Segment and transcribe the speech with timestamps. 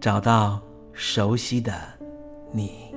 [0.00, 0.58] 找到
[0.94, 1.74] 熟悉的
[2.52, 2.90] 你，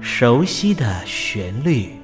[0.00, 2.01] 熟悉的旋律。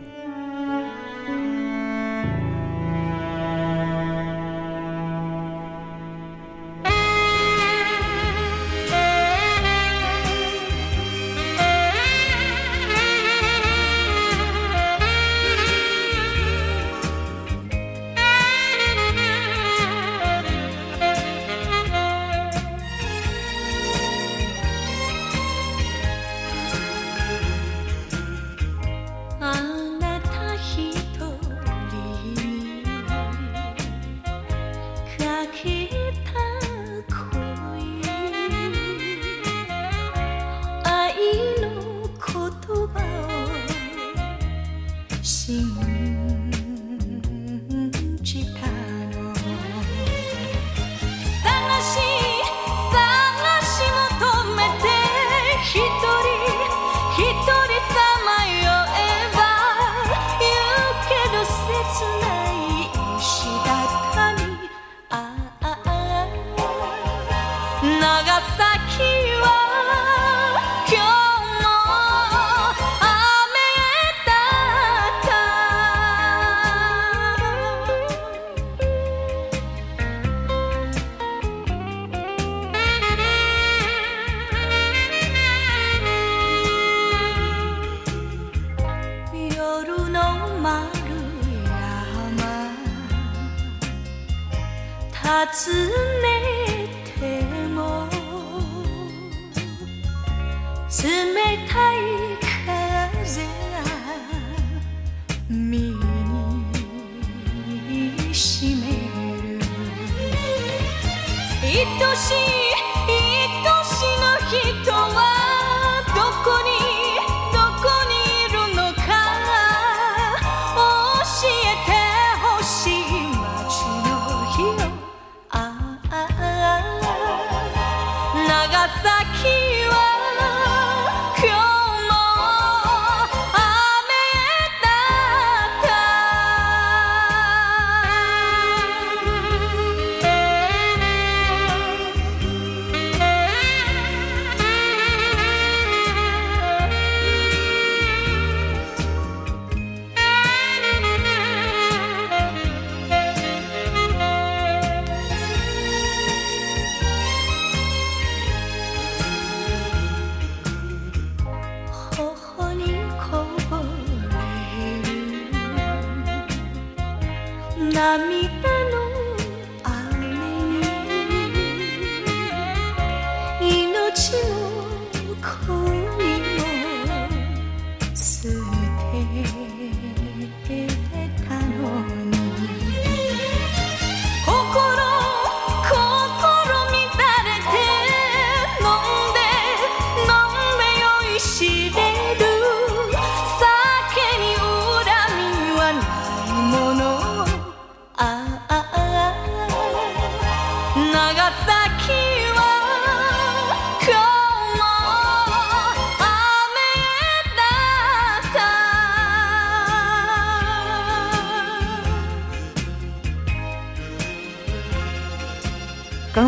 [95.39, 96.08] 冷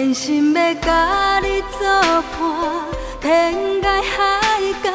[0.00, 1.86] 真心要甲你作
[2.32, 2.32] 伴，
[3.20, 3.52] 天
[3.82, 4.18] 涯海
[4.82, 4.88] 角，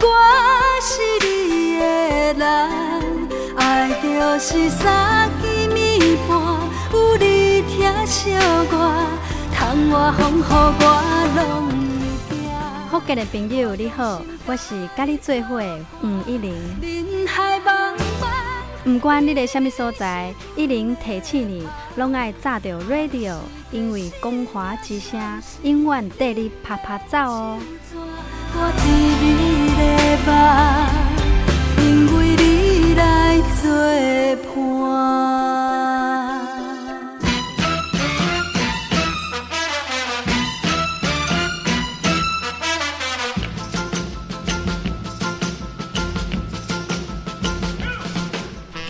[0.00, 0.06] 我
[0.80, 1.82] 是你的
[2.34, 2.44] 人。
[3.56, 6.38] 爱就是三更暝半，
[6.92, 8.30] 有你疼惜
[8.70, 8.72] 我，
[9.52, 10.82] 窗外风雨我
[11.34, 11.42] 拢
[12.30, 12.38] 会惊。
[12.92, 15.60] 福建的朋友你好，我是甲你做伙
[16.00, 16.54] 黄一玲。
[18.88, 23.36] 不管你在什么所在，一零提醒你，拢爱炸着 radio，
[23.70, 25.20] 因为光华之声
[25.62, 27.58] 永远带你啪啪走哦。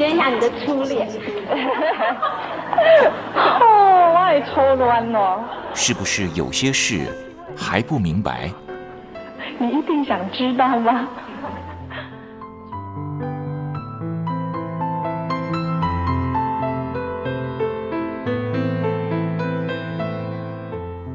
[0.00, 1.06] 随便学一下你的初恋。
[3.36, 5.44] 哦，我也抽乱了。
[5.74, 7.06] 是不是有些事
[7.54, 8.50] 还不明白？
[9.58, 11.06] 你一定想知道吗？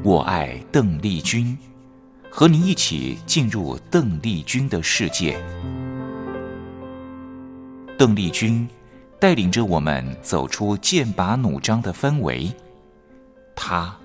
[0.04, 1.58] 我爱邓丽君，
[2.30, 5.36] 和你一起进入邓丽君的世界。
[7.98, 8.68] 邓丽君
[9.18, 12.52] 带领着我们走出剑拔弩张的氛围，
[13.54, 13.96] 她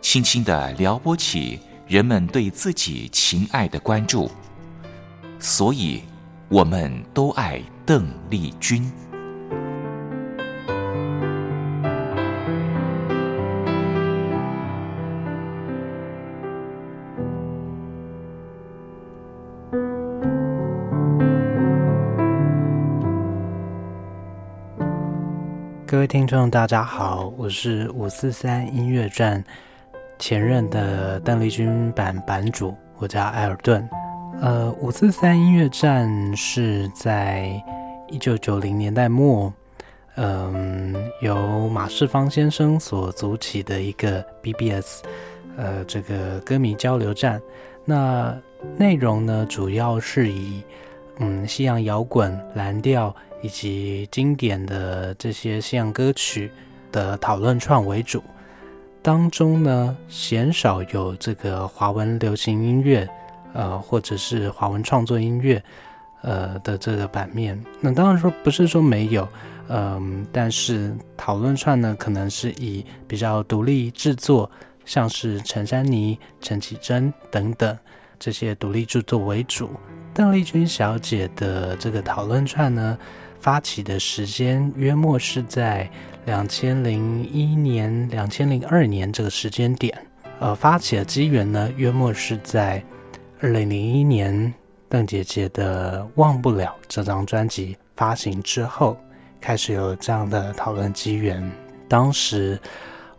[0.00, 4.30] 轻轻地撩拨起人们对自己情爱的关注，
[5.38, 6.00] 所以
[6.48, 8.90] 我们都爱邓丽君。
[25.88, 29.42] 各位听众，大家好，我是五四三音乐站
[30.18, 33.88] 前任的邓丽君版版主，我叫艾尔顿。
[34.40, 37.62] 呃，五四三音乐站是在
[38.08, 39.52] 一九九零年代末，
[40.16, 45.04] 嗯，由马世芳先生所组起的一个 BBS，
[45.56, 47.40] 呃，这个歌迷交流站。
[47.84, 48.36] 那
[48.76, 50.64] 内容呢，主要是以
[51.20, 53.14] 嗯西洋摇滚、蓝调。
[53.42, 56.50] 以及经典的这些西洋歌曲
[56.90, 58.22] 的讨论串为主，
[59.02, 63.08] 当中呢鲜少有这个华文流行音乐，
[63.52, 65.62] 呃，或者是华文创作音乐，
[66.22, 67.62] 呃的这个版面。
[67.80, 69.28] 那当然说不是说没有，
[69.68, 74.50] 嗯，但是讨论串呢可能是以比较独立制作，
[74.84, 77.78] 像是陈珊妮、陈绮贞等等
[78.18, 79.70] 这些独立著作为主。
[80.14, 82.98] 邓丽君小姐的这个讨论串呢。
[83.46, 85.88] 发起的时间约莫是在
[86.24, 89.96] 两千零一年、两千零二年这个时间点。
[90.40, 92.82] 呃，发起的机缘呢，约莫是在
[93.40, 94.52] 二零零一年
[94.88, 98.96] 邓姐姐的《忘不了》这张专辑发行之后，
[99.40, 101.48] 开始有这样的讨论机缘。
[101.86, 102.58] 当时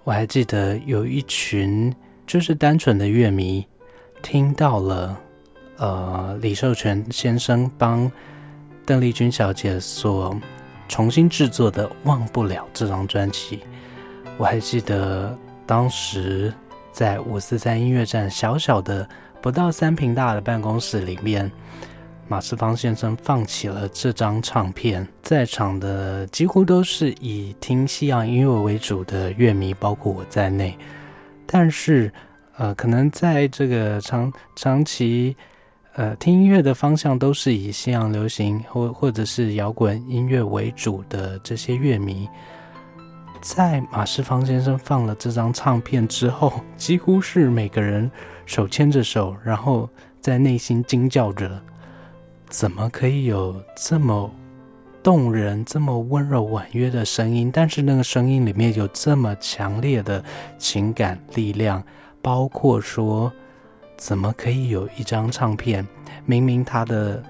[0.04, 3.66] 我还记得有一群就是单纯的乐迷，
[4.22, 5.18] 听到了
[5.78, 8.12] 呃李寿全先生帮。
[8.88, 10.34] 邓丽君小姐所
[10.88, 13.60] 重新制作的《忘不了》这张专辑，
[14.38, 16.54] 我还记得当时
[16.94, 19.06] 在五四三音乐站小小的
[19.42, 21.52] 不到三平大的办公室里面，
[22.30, 30.78] 马世芳先生放起了这张唱片，在场的几乎都是以听西洋音乐为主的乐迷，包括我在内。
[31.46, 32.10] 但是，
[32.56, 35.36] 呃，可能在这个长长期。
[35.98, 42.30] 呃听音乐的方向都是以西洋流行或或者是摇滚音乐为主的这些乐迷，
[43.42, 48.10] 在马世芳先生放了这张唱片之后， 几乎是每个人
[48.46, 49.90] 手牵着手，然后
[50.22, 51.60] 在内心惊叫着：
[52.48, 54.30] 怎么可以有这么
[55.02, 57.50] 动人、这么温柔婉约的声音？
[57.52, 60.24] 但是那个声音里面有这么强烈的
[60.60, 61.84] 情感力量，
[62.22, 63.34] 包括说，
[63.98, 65.86] 怎么可以有一张唱片，
[66.26, 67.22] 明明它的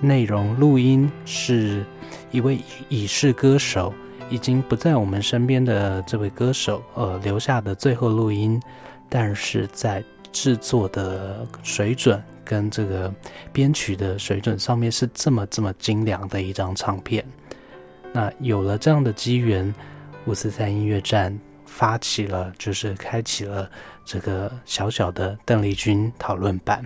[0.00, 1.84] 内容录音是
[2.30, 3.92] 一位已逝歌手。
[4.30, 8.58] 已经不在我们身边的这位歌手，呃，留下的最后录音，
[9.06, 10.02] 但是在
[10.32, 13.12] 制作的水准跟这个
[13.52, 17.22] 编曲的水准上面是这么这么精良的一张唱片。
[18.10, 19.74] 那有了这样的机缘，
[20.24, 21.38] 五四三音乐站
[21.72, 23.68] 发起了，就是开启了
[24.04, 26.84] 这个小小的邓丽君讨论版。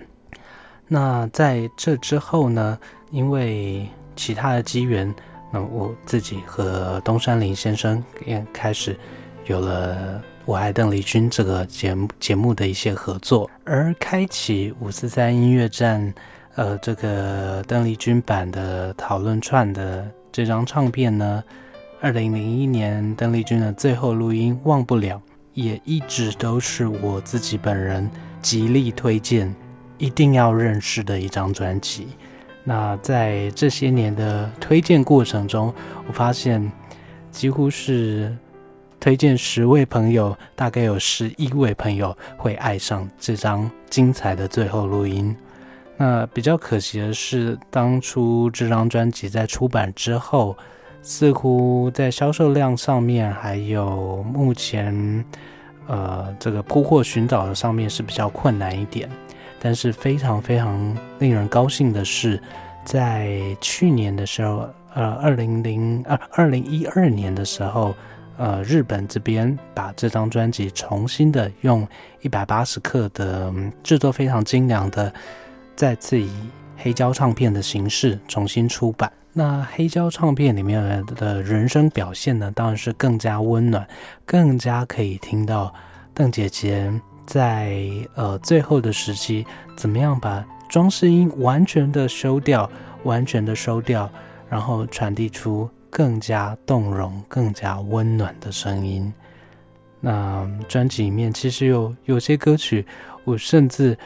[0.87, 2.79] 那在这之后呢，
[3.11, 5.13] 因为其他的机缘。
[5.53, 8.99] 那我自己和东山林先生也开始
[9.47, 16.13] 有了《我爱邓丽君》这个节目节目的一些合作，而开启五四三音乐站，
[16.57, 21.43] 呃，这个邓丽君版的讨论串的这张唱片呢，
[21.99, 25.17] 二零零一年邓丽君的最后录音《忘不了》，
[25.55, 28.09] 也一直都是我自己本人
[28.43, 29.53] 极力推荐、
[29.97, 32.09] 一定要认识的一张专辑。
[32.65, 35.73] 那在这些年的推荐过程中，
[36.07, 36.71] 我发现
[37.31, 38.37] 几乎是
[39.01, 45.35] 推荐十位朋友，大概有十一位朋友会爱上这张精彩的最后录音。
[45.97, 50.55] 那比较可惜的是，当初这张专辑在出版之后，
[51.07, 55.25] 似乎在销售量上面，还有目前
[55.87, 59.09] 呃这个铺货寻找的上面是比较困难一点。
[59.61, 62.43] 但是非常非常令人高兴的是，
[62.85, 67.95] 在去年的时候，呃，二零零二二零一二年的时候，
[68.37, 71.87] 呃，日本这边把这张专辑重新的用
[72.21, 75.13] 一百八十克的制作非常精良的，
[75.77, 76.31] 再次以
[76.77, 79.11] 黑胶唱片的形式重新出版。
[79.39, 83.87] 那黑胶唱片里面的人声表现呢，当然是更加温暖，
[84.25, 85.75] 更加可以听到
[86.15, 86.91] 邓姐姐。
[87.27, 87.77] 在
[88.15, 89.45] 呃最后的时期，
[89.77, 92.71] 怎么样把装饰音完全的收掉，
[93.03, 94.09] 完全的收掉，
[94.49, 99.13] 然后传递出更加动容、更加温暖的声音？
[100.01, 102.87] 那专辑里面其实有有些歌曲，
[103.25, 103.99] 我甚至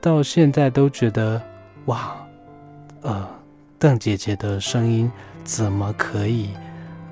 [0.00, 1.42] 到现在都觉得，
[1.86, 2.16] 哇，
[3.02, 3.28] 呃，
[3.80, 5.10] 邓姐姐的声音
[5.42, 6.50] 怎么可以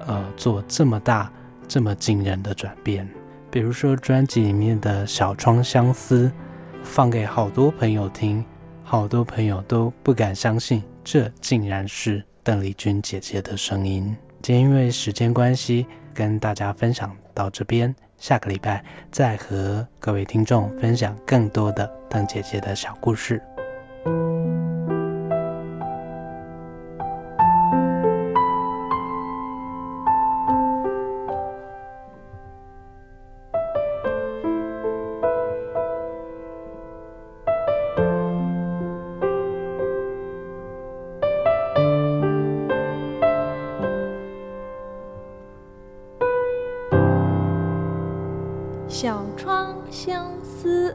[0.07, 1.33] 呃做这么大、
[1.67, 3.09] 这么惊人的转变？
[3.51, 6.31] 比如说专辑里面的小窗相思，
[6.85, 8.45] 放给好多朋友听，
[8.85, 14.15] 好多朋友都不敢相信，这竟然是邓丽君姐姐的声音。
[14.43, 23.43] 今天因为时间关系，跟大家分享到这边，下个礼拜再和各位听众分享更多的邓姐姐的小故事。
[49.39, 50.95] 窗相思。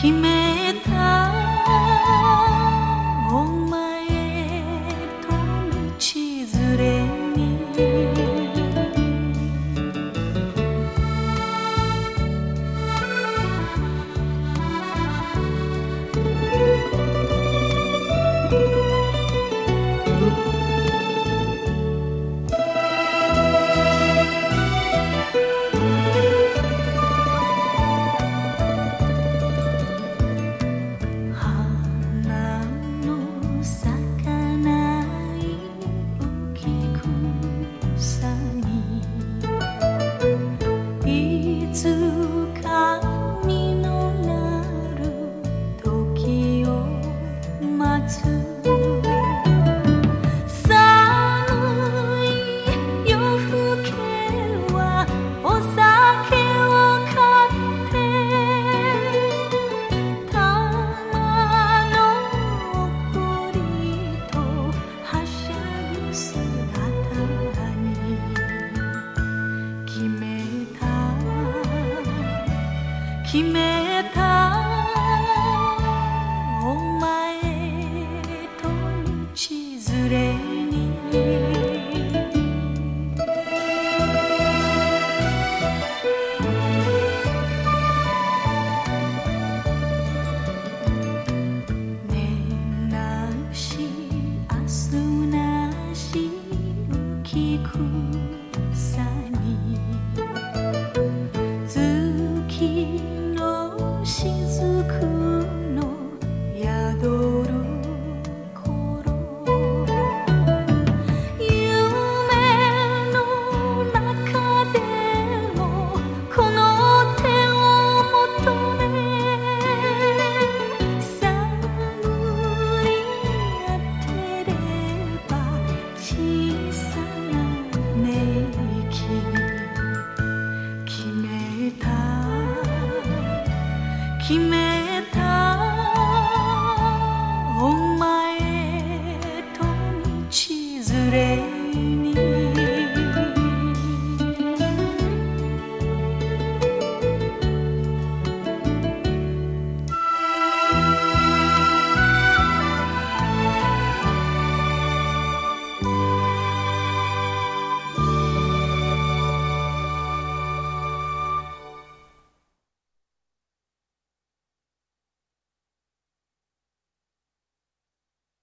[0.00, 0.10] Khi